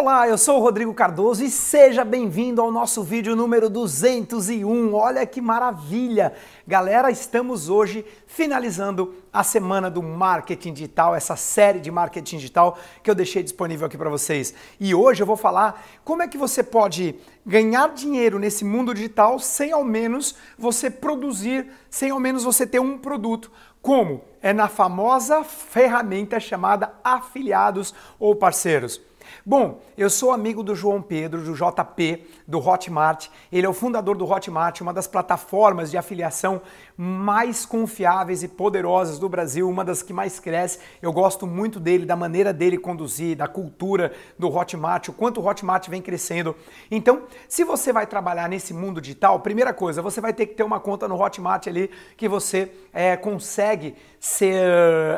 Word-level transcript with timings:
Olá, 0.00 0.28
eu 0.28 0.38
sou 0.38 0.58
o 0.58 0.62
Rodrigo 0.62 0.94
Cardoso 0.94 1.42
e 1.42 1.50
seja 1.50 2.04
bem-vindo 2.04 2.62
ao 2.62 2.70
nosso 2.70 3.02
vídeo 3.02 3.34
número 3.34 3.68
201. 3.68 4.94
Olha 4.94 5.26
que 5.26 5.40
maravilha! 5.40 6.34
Galera, 6.64 7.10
estamos 7.10 7.68
hoje 7.68 8.06
finalizando 8.24 9.12
a 9.32 9.42
semana 9.42 9.90
do 9.90 10.00
marketing 10.00 10.72
digital, 10.72 11.16
essa 11.16 11.34
série 11.34 11.80
de 11.80 11.90
marketing 11.90 12.36
digital 12.36 12.78
que 13.02 13.10
eu 13.10 13.14
deixei 13.14 13.42
disponível 13.42 13.88
aqui 13.88 13.98
para 13.98 14.08
vocês. 14.08 14.54
E 14.78 14.94
hoje 14.94 15.24
eu 15.24 15.26
vou 15.26 15.36
falar 15.36 15.84
como 16.04 16.22
é 16.22 16.28
que 16.28 16.38
você 16.38 16.62
pode 16.62 17.16
ganhar 17.44 17.92
dinheiro 17.92 18.38
nesse 18.38 18.64
mundo 18.64 18.94
digital 18.94 19.40
sem 19.40 19.72
ao 19.72 19.82
menos 19.82 20.36
você 20.56 20.88
produzir, 20.88 21.72
sem 21.90 22.12
ao 22.12 22.20
menos 22.20 22.44
você 22.44 22.64
ter 22.64 22.78
um 22.78 22.96
produto. 22.96 23.50
Como? 23.82 24.22
É 24.40 24.52
na 24.52 24.68
famosa 24.68 25.42
ferramenta 25.42 26.38
chamada 26.38 26.94
afiliados 27.02 27.92
ou 28.16 28.36
parceiros. 28.36 29.07
Bom, 29.44 29.80
eu 29.96 30.08
sou 30.10 30.32
amigo 30.32 30.62
do 30.62 30.74
João 30.74 31.00
Pedro, 31.02 31.42
do 31.42 31.54
JP, 31.54 32.24
do 32.46 32.58
Hotmart. 32.58 33.28
Ele 33.50 33.66
é 33.66 33.68
o 33.68 33.72
fundador 33.72 34.16
do 34.16 34.30
Hotmart, 34.30 34.80
uma 34.80 34.92
das 34.92 35.06
plataformas 35.06 35.90
de 35.90 35.96
afiliação 35.96 36.60
mais 36.96 37.64
confiáveis 37.64 38.42
e 38.42 38.48
poderosas 38.48 39.18
do 39.18 39.28
Brasil, 39.28 39.68
uma 39.68 39.84
das 39.84 40.02
que 40.02 40.12
mais 40.12 40.40
cresce. 40.40 40.80
Eu 41.00 41.12
gosto 41.12 41.46
muito 41.46 41.78
dele, 41.78 42.04
da 42.04 42.16
maneira 42.16 42.52
dele 42.52 42.76
conduzir, 42.76 43.36
da 43.36 43.46
cultura 43.46 44.12
do 44.38 44.48
Hotmart, 44.48 45.08
o 45.08 45.12
quanto 45.12 45.40
o 45.40 45.46
Hotmart 45.46 45.88
vem 45.88 46.02
crescendo. 46.02 46.56
Então, 46.90 47.22
se 47.48 47.62
você 47.62 47.92
vai 47.92 48.06
trabalhar 48.06 48.48
nesse 48.48 48.74
mundo 48.74 49.00
digital, 49.00 49.38
primeira 49.40 49.72
coisa, 49.72 50.02
você 50.02 50.20
vai 50.20 50.32
ter 50.32 50.46
que 50.46 50.54
ter 50.54 50.64
uma 50.64 50.80
conta 50.80 51.06
no 51.06 51.20
Hotmart 51.20 51.68
ali 51.68 51.90
que 52.16 52.28
você 52.28 52.70
é, 52.92 53.16
consegue 53.16 53.94
ser, 54.18 54.60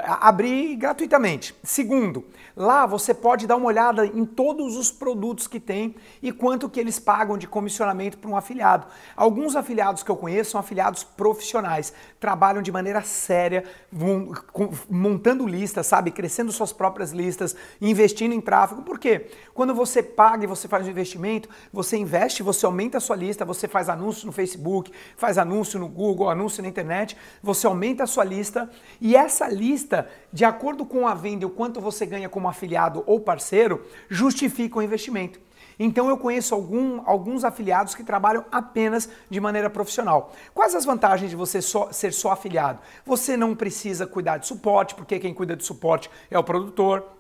abrir 0.05 0.77
gratuitamente. 0.77 1.55
Segundo, 1.63 2.25
lá 2.57 2.85
você 2.85 3.15
pode 3.15 3.47
dar 3.47 3.57
uma 3.57 3.67
olhada 3.67 4.00
em 4.07 4.25
todos 4.25 4.77
os 4.77 4.91
produtos 4.91 5.47
que 5.47 5.61
tem 5.61 5.95
e 6.23 6.33
quanto 6.33 6.69
que 6.69 6.81
eles 6.81 6.99
pagam 6.99 7.37
de 7.37 7.47
comissionamento 7.47 8.19
para 8.19 8.31
um 8.31 8.37
afiliado. 8.37 8.87
Alguns 9.17 9.57
afiliados 9.57 10.03
que 10.03 10.11
eu 10.11 10.17
conheço 10.17 10.53
são 10.53 10.61
afiliados 10.61 11.05
profissionais, 11.05 11.93
trabalham 12.19 12.63
de 12.63 12.73
maneira 12.73 13.03
séria, 13.03 13.65
montando 14.89 15.47
listas, 15.47 15.87
sabe, 15.87 16.11
crescendo 16.11 16.53
suas 16.53 16.73
próprias 16.73 17.13
listas, 17.13 17.57
investindo 17.81 18.33
em 18.33 18.41
tráfego. 18.41 18.83
Por 18.83 18.99
quê? 18.99 19.29
Quando 19.55 19.75
você 19.75 20.03
paga 20.03 20.45
e 20.45 20.47
você 20.47 20.69
faz 20.69 20.87
um 20.87 20.91
investimento, 20.91 21.49
você 21.73 21.97
investe, 21.97 22.43
você 22.43 22.67
aumenta 22.67 22.99
a 22.99 23.01
sua 23.01 23.17
lista, 23.17 23.45
você 23.45 23.69
faz 23.69 23.89
anúncio 23.89 24.27
no 24.27 24.33
Facebook, 24.33 24.93
faz 25.17 25.39
anúncio 25.39 25.79
no 25.79 25.89
Google, 25.89 26.31
anúncio 26.31 26.63
na 26.63 26.69
internet, 26.69 27.17
você 27.43 27.67
aumenta 27.67 28.05
a 28.05 28.07
sua 28.07 28.25
lista 28.25 28.71
e 29.01 29.17
essa 29.17 29.49
lista, 29.49 30.09
de 30.33 30.45
acordo 30.45 30.85
com 30.85 31.07
a 31.07 31.15
venda 31.15 31.45
e 31.45 31.47
o 31.47 31.51
quanto 31.51 31.81
você 31.81 32.07
ganha 32.07 32.29
como 32.29 32.49
afiliado 32.49 33.03
ou 33.07 33.21
parceiro, 33.21 33.85
justifica 34.09 34.79
o 34.79 34.83
investimento. 34.83 35.41
Então 35.79 36.11
eu 36.11 36.19
conheço 36.19 36.55
algum, 36.55 37.01
alguns 37.07 37.43
afiliados 37.43 37.95
que 37.95 38.05
trabalham 38.05 38.45
apenas 38.53 39.09
de 39.31 39.41
maneira 39.41 39.71
profissional. 39.71 40.33
Quais 40.53 40.75
as 40.75 40.85
vantagens 40.85 41.31
de 41.31 41.37
você 41.37 41.63
só, 41.63 41.91
ser 41.91 42.13
só 42.13 42.33
afiliado? 42.33 42.81
Você 43.07 43.35
não 43.35 43.57
precisa 43.57 44.07
cuidar 44.07 44.37
de 44.37 44.47
suporte, 44.47 44.95
porque 44.95 45.19
quem 45.19 45.33
cuida 45.33 45.57
de 45.57 45.65
suporte 45.65 46.11
é 46.31 46.39
o 46.39 46.45
produtor. 46.45 47.20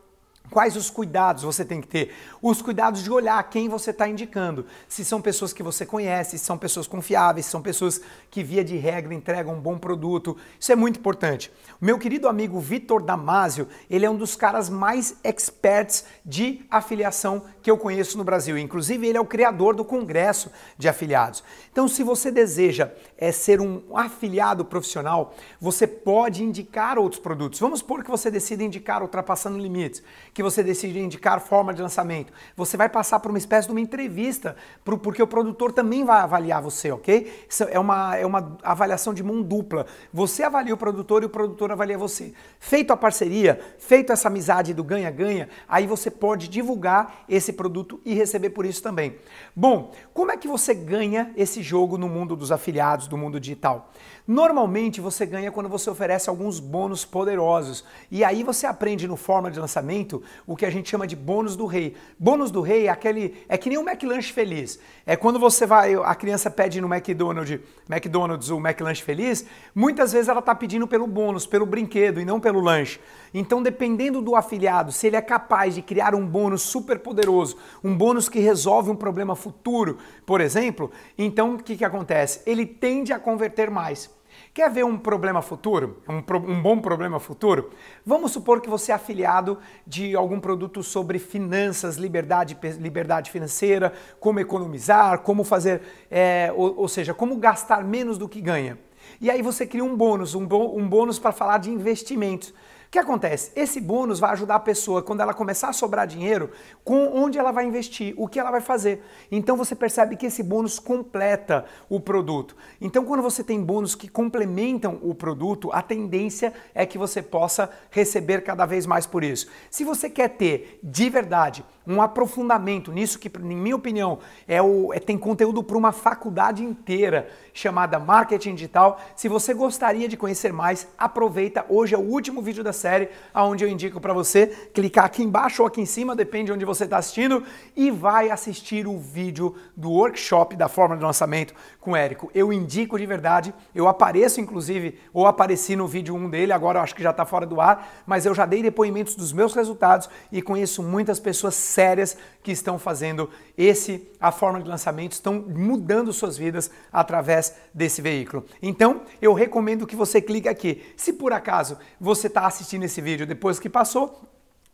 Quais 0.50 0.74
os 0.74 0.90
cuidados 0.90 1.44
você 1.44 1.64
tem 1.64 1.80
que 1.80 1.86
ter? 1.86 2.12
Os 2.42 2.60
cuidados 2.60 3.04
de 3.04 3.10
olhar 3.10 3.40
quem 3.48 3.68
você 3.68 3.90
está 3.90 4.08
indicando. 4.08 4.66
Se 4.88 5.04
são 5.04 5.22
pessoas 5.22 5.52
que 5.52 5.62
você 5.62 5.86
conhece, 5.86 6.36
se 6.36 6.44
são 6.44 6.58
pessoas 6.58 6.88
confiáveis, 6.88 7.46
se 7.46 7.52
são 7.52 7.62
pessoas 7.62 8.00
que, 8.28 8.42
via 8.42 8.64
de 8.64 8.76
regra, 8.76 9.14
entregam 9.14 9.54
um 9.54 9.60
bom 9.60 9.78
produto. 9.78 10.36
Isso 10.58 10.72
é 10.72 10.76
muito 10.76 10.98
importante. 10.98 11.52
Meu 11.80 11.98
querido 11.98 12.28
amigo 12.28 12.58
Vitor 12.58 13.00
Damasio, 13.00 13.68
ele 13.88 14.04
é 14.04 14.10
um 14.10 14.16
dos 14.16 14.34
caras 14.34 14.68
mais 14.68 15.16
experts 15.22 16.04
de 16.26 16.64
afiliação 16.68 17.44
que 17.62 17.70
eu 17.70 17.78
conheço 17.78 18.18
no 18.18 18.24
Brasil. 18.24 18.58
Inclusive, 18.58 19.06
ele 19.06 19.18
é 19.18 19.20
o 19.20 19.26
criador 19.26 19.76
do 19.76 19.84
Congresso 19.84 20.50
de 20.76 20.88
Afiliados. 20.88 21.44
Então, 21.70 21.86
se 21.86 22.02
você 22.02 22.30
deseja 22.30 22.90
é, 23.16 23.30
ser 23.30 23.60
um 23.60 23.96
afiliado 23.96 24.64
profissional, 24.64 25.32
você 25.60 25.86
pode 25.86 26.42
indicar 26.42 26.98
outros 26.98 27.20
produtos. 27.20 27.60
Vamos 27.60 27.78
supor 27.78 28.02
que 28.02 28.10
você 28.10 28.30
decida 28.33 28.64
indicar 28.64 29.00
ultrapassando 29.00 29.56
limites 29.56 30.02
que 30.40 30.42
você 30.42 30.62
decide 30.62 30.98
indicar 30.98 31.39
forma 31.39 31.74
de 31.74 31.83
lançamento. 31.83 32.33
Você 32.56 32.74
vai 32.74 32.89
passar 32.89 33.20
por 33.20 33.30
uma 33.30 33.36
espécie 33.36 33.68
de 33.68 33.74
uma 33.74 33.80
entrevista, 33.80 34.56
porque 34.83 35.23
o 35.23 35.27
produtor 35.27 35.70
também 35.70 36.02
vai 36.02 36.23
avaliar 36.23 36.62
você, 36.62 36.90
ok? 36.90 37.45
Isso 37.46 37.64
é 37.64 37.78
uma, 37.78 38.17
é 38.17 38.24
uma 38.24 38.56
avaliação 38.62 39.12
de 39.12 39.23
mão 39.23 39.42
dupla. 39.42 39.84
Você 40.11 40.42
avalia 40.42 40.73
o 40.73 40.78
produtor 40.78 41.23
e 41.23 41.27
o 41.27 41.28
produtor 41.28 41.70
avalia 41.70 41.98
você. 41.98 42.33
Feito 42.58 42.90
a 42.90 42.96
parceria, 42.96 43.61
feito 43.78 44.14
essa 44.14 44.28
amizade 44.28 44.73
do 44.73 44.83
ganha-ganha, 44.83 45.51
aí 45.68 45.86
você 45.86 46.11
pode 46.11 46.48
divulgar 46.48 47.24
esse 47.28 47.52
produto 47.52 48.01
e 48.02 48.14
receber 48.14 48.48
por 48.48 48.64
isso 48.64 48.83
também. 48.83 49.17
Bom, 49.55 49.92
como 50.14 50.33
é 50.33 50.39
que 50.39 50.48
você 50.48 50.72
ganha 50.72 51.33
esse 51.36 51.62
jogo 51.62 51.98
no 51.98 52.08
mundo 52.08 52.34
dos 52.34 52.51
afiliados, 52.51 53.07
do 53.07 53.18
mundo 53.18 53.39
digital? 53.39 53.90
Normalmente 54.27 55.01
você 55.01 55.27
ganha 55.27 55.51
quando 55.51 55.68
você 55.68 55.90
oferece 55.90 56.30
alguns 56.30 56.61
bônus 56.61 57.05
poderosos. 57.05 57.84
E 58.11 58.22
aí 58.22 58.45
você 58.45 58.64
aprende 58.64 59.08
no 59.08 59.17
forma 59.17 59.51
de 59.51 59.58
lançamento 59.58 60.22
o 60.46 60.57
que 60.57 60.67
a 60.67 60.70
gente 60.70 60.89
chama 60.89 61.07
de 61.07 61.17
bônus 61.17 61.57
do 61.57 61.67
rei. 61.67 61.96
Bônus 62.18 62.51
do 62.51 62.61
rei 62.61 62.86
é 62.86 62.91
aquele 62.91 63.45
é 63.48 63.57
que 63.57 63.68
nem 63.68 63.79
o 63.79 63.83
McLanche 63.83 64.33
feliz. 64.33 64.79
É 65.07 65.17
quando 65.17 65.39
você 65.39 65.67
vai, 65.67 65.95
a 65.95 66.14
criança 66.14 66.51
pede 66.51 66.80
no 66.80 66.92
McDonald's, 66.92 67.61
McDonald's 67.89 68.51
o 68.51 68.58
McLanche 68.58 69.02
feliz, 69.02 69.46
muitas 69.74 70.13
vezes 70.13 70.29
ela 70.29 70.40
está 70.40 70.55
pedindo 70.55 70.86
pelo 70.86 71.07
bônus, 71.07 71.46
pelo 71.46 71.67
brinquedo 71.67 72.20
e 72.20 72.24
não 72.24 72.40
pelo 72.40 72.61
lanche. 72.61 73.01
Então, 73.33 73.63
dependendo 73.63 74.20
do 74.20 74.35
afiliado, 74.36 74.92
se 74.92 75.07
ele 75.07 75.17
é 75.17 75.23
capaz 75.23 75.74
de 75.74 75.83
criar 75.83 76.14
um 76.14 76.27
bônus 76.27 76.63
super 76.63 76.98
poderoso, 76.98 77.57
um 77.83 77.96
bônus 77.96 78.29
que 78.29 78.40
resolve 78.40 78.90
um 78.90 78.96
problema 78.96 79.36
futuro, 79.36 79.98
por 80.27 80.40
exemplo, 80.40 80.90
então 81.17 81.55
o 81.55 81.63
que, 81.63 81.77
que 81.77 81.85
acontece? 81.85 82.40
Ele 82.46 82.67
tende 82.67 83.13
a 83.13 83.19
converter 83.19 83.70
mais. 83.70 84.20
Quer 84.52 84.70
ver 84.70 84.84
um 84.84 84.98
problema 84.98 85.40
futuro? 85.42 86.02
Um, 86.08 86.20
pro, 86.20 86.39
um, 86.39 86.61
bom 86.61 86.80
problema 86.80 87.20
futuro? 87.20 87.70
Vamos 88.05 88.33
supor 88.33 88.61
que 88.61 88.68
você 88.68 88.92
é 88.92 88.95
afiliado 88.95 89.58
de 89.86 90.17
algum 90.17 90.40
produto 90.40 90.83
sobre 90.83 91.18
finanças, 91.18 91.96
liberdade, 91.96 92.58
liberdade 92.78 93.30
financeira, 93.30 93.92
como 94.18 94.40
economizar, 94.40 95.20
como 95.20 95.45
fazer, 95.45 95.83
é, 96.11 96.52
ou, 96.56 96.80
ou 96.80 96.89
seja, 96.89 97.14
como 97.14 97.36
gastar 97.36 97.84
menos 97.84 98.18
do 98.18 98.28
que 98.28 98.40
ganha. 98.40 98.78
E 99.20 99.30
aí 99.30 99.42
você 99.42 99.67
cria 99.67 99.84
um 99.84 99.96
bônus, 99.96 100.34
um, 100.34 100.42
um 100.42 100.89
bônus 100.89 101.18
para 101.18 101.33
falar 101.33 101.58
de 101.58 101.70
investimentos. 101.70 102.52
O 102.90 102.92
que 102.92 102.98
acontece? 102.98 103.52
Esse 103.55 103.80
bônus 103.80 104.18
vai 104.18 104.33
ajudar 104.33 104.56
a 104.56 104.58
pessoa, 104.58 105.01
quando 105.01 105.20
ela 105.20 105.33
começar 105.33 105.68
a 105.68 105.73
sobrar 105.73 106.08
dinheiro, 106.08 106.51
com 106.83 107.06
onde 107.14 107.39
ela 107.39 107.52
vai 107.52 107.64
investir, 107.64 108.12
o 108.17 108.27
que 108.27 108.40
ela 108.40 108.51
vai 108.51 108.61
fazer. 108.61 109.01
Então 109.30 109.56
você 109.56 109.77
percebe 109.77 110.17
que 110.17 110.27
esse 110.27 110.42
bônus 110.42 110.80
completa 110.80 111.64
o 111.89 112.01
produto. 112.01 112.56
Então, 112.80 113.05
quando 113.05 113.23
você 113.23 113.45
tem 113.45 113.62
bônus 113.62 113.95
que 113.95 114.08
complementam 114.08 114.98
o 115.02 115.14
produto, 115.14 115.70
a 115.73 115.83
tendência 115.83 116.52
é 116.74 116.84
que 116.84 116.98
você 116.98 117.23
possa 117.23 117.70
receber 117.92 118.40
cada 118.40 118.67
vez 118.67 118.86
mais 118.86 119.07
por 119.07 119.22
isso. 119.22 119.46
Se 119.70 119.84
você 119.84 120.11
quer 120.11 120.30
ter 120.30 120.80
de 120.83 121.08
verdade 121.08 121.64
um 121.86 122.01
aprofundamento 122.02 122.92
nisso 122.92 123.18
que, 123.18 123.30
em 123.39 123.57
minha 123.57 123.74
opinião, 123.74 124.18
é 124.46 124.61
o, 124.61 124.92
é, 124.92 124.98
tem 124.98 125.17
conteúdo 125.17 125.63
para 125.63 125.77
uma 125.77 125.92
faculdade 125.92 126.63
inteira 126.63 127.29
chamada 127.52 127.98
Marketing 127.98 128.55
Digital. 128.55 129.00
Se 129.17 129.29
você 129.29 129.55
gostaria 129.55 130.08
de 130.08 130.17
conhecer 130.17 130.52
mais, 130.52 130.87
aproveita. 130.96 131.64
Hoje 131.69 131.94
é 131.94 131.99
o 131.99 132.02
último 132.02 132.43
vídeo 132.43 132.62
da 132.62 132.73
série, 132.73 133.08
onde 133.35 133.64
eu 133.64 133.69
indico 133.69 134.00
para 134.00 134.12
você 134.12 134.46
clicar 134.73 135.05
aqui 135.05 135.23
embaixo 135.23 135.62
ou 135.62 135.69
aqui 135.69 135.81
em 135.81 135.87
cima, 135.87 136.14
depende 136.14 136.46
de 136.46 136.52
onde 136.52 136.64
você 136.64 136.85
está 136.85 136.99
assistindo, 136.99 137.43
e 137.75 137.90
vai 137.90 138.31
assistir 138.31 138.87
o 138.87 138.99
vídeo 138.99 139.55
do 139.76 139.90
workshop 139.90 140.56
da 140.56 140.69
forma 140.69 140.96
de 140.96 141.02
lançamento 141.02 141.55
com 141.81 141.93
o 141.93 141.96
Érico. 141.96 142.31
Eu 142.35 142.52
indico 142.52 142.99
de 142.99 143.06
verdade, 143.06 143.55
eu 143.75 143.88
apareço 143.88 144.40
inclusive, 144.40 144.99
ou 145.12 145.26
apareci 145.26 145.75
no 145.75 145.87
vídeo 145.87 146.14
1 146.14 146.31
dele, 146.31 146.52
agora 146.52 146.79
eu 146.79 146.82
acho 146.82 146.94
que 146.94 147.02
já 147.02 147.11
está 147.11 147.25
fora 147.25 147.46
do 147.46 147.61
ar, 147.61 148.02
mas 148.06 148.26
eu 148.26 148.35
já 148.35 148.44
dei 148.44 148.62
depoimentos 148.62 149.14
dos 149.14 149.32
meus 149.32 149.55
resultados 149.55 150.08
e 150.31 150.43
conheço 150.43 150.82
muitas 150.82 151.19
pessoas 151.19 151.55
sérias 151.81 152.14
que 152.43 152.52
estão 152.52 152.79
fazendo 152.79 153.31
esse, 153.56 154.06
a 154.20 154.31
forma 154.31 154.60
de 154.62 154.69
lançamento, 154.69 155.12
estão 155.12 155.43
mudando 155.49 156.12
suas 156.12 156.37
vidas 156.37 156.70
através 156.93 157.54
desse 157.72 158.02
veículo. 158.02 158.44
Então, 158.60 159.00
eu 159.20 159.32
recomendo 159.32 159.87
que 159.87 159.96
você 159.96 160.20
clique 160.20 160.46
aqui. 160.46 160.82
Se 160.94 161.14
por 161.14 161.32
acaso 161.32 161.78
você 161.99 162.26
está 162.26 162.46
assistindo 162.46 162.84
esse 162.84 163.00
vídeo 163.00 163.26
depois 163.26 163.58
que 163.58 163.70
passou, 163.70 164.22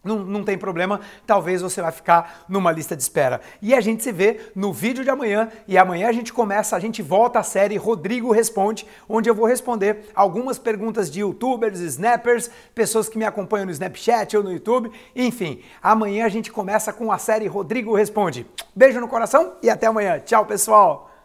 não, 0.06 0.20
não 0.20 0.44
tem 0.44 0.56
problema, 0.56 1.00
talvez 1.26 1.60
você 1.60 1.82
vai 1.82 1.92
ficar 1.92 2.44
numa 2.48 2.72
lista 2.72 2.96
de 2.96 3.02
espera. 3.02 3.40
E 3.60 3.74
a 3.74 3.80
gente 3.80 4.02
se 4.02 4.12
vê 4.12 4.40
no 4.54 4.72
vídeo 4.72 5.04
de 5.04 5.10
amanhã 5.10 5.48
e 5.66 5.76
amanhã 5.76 6.08
a 6.08 6.12
gente 6.12 6.32
começa, 6.32 6.76
a 6.76 6.80
gente 6.80 7.02
volta 7.02 7.40
à 7.40 7.42
série 7.42 7.76
Rodrigo 7.76 8.32
Responde, 8.32 8.86
onde 9.08 9.28
eu 9.28 9.34
vou 9.34 9.46
responder 9.46 10.10
algumas 10.14 10.58
perguntas 10.58 11.10
de 11.10 11.20
youtubers, 11.20 11.80
snappers, 11.80 12.50
pessoas 12.74 13.08
que 13.08 13.18
me 13.18 13.24
acompanham 13.24 13.66
no 13.66 13.72
Snapchat 13.72 14.36
ou 14.36 14.42
no 14.42 14.52
YouTube, 14.52 14.90
enfim. 15.14 15.60
Amanhã 15.82 16.24
a 16.24 16.28
gente 16.28 16.52
começa 16.52 16.92
com 16.92 17.10
a 17.10 17.18
série 17.18 17.46
Rodrigo 17.46 17.94
Responde. 17.94 18.46
Beijo 18.74 19.00
no 19.00 19.08
coração 19.08 19.54
e 19.62 19.68
até 19.68 19.86
amanhã. 19.86 20.20
Tchau, 20.20 20.46
pessoal! 20.46 21.15